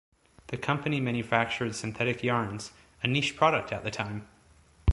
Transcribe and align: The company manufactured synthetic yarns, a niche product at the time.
The 0.47 0.57
company 0.57 0.99
manufactured 0.99 1.75
synthetic 1.75 2.23
yarns, 2.23 2.71
a 3.03 3.07
niche 3.07 3.35
product 3.35 3.71
at 3.71 3.83
the 3.83 3.91
time. 3.91 4.27